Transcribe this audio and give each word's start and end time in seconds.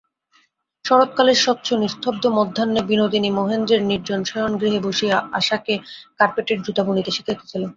শরৎকালের 0.85 1.37
স্বচ্ছ 1.37 1.67
নিস্তব্ধ 1.81 2.23
মধ্যাহ্নে 2.39 2.81
বিনোদিনী 2.89 3.29
মহেন্দ্রের 3.31 3.81
নির্জন 3.83 4.21
শয়নগৃহে 4.23 4.79
বসিয়া 4.83 5.17
আশাকে 5.39 5.73
কার্পেটের 6.19 6.57
জুতা 6.65 6.83
বুনিতে 6.83 7.11
শিখাইতেছিল। 7.11 7.63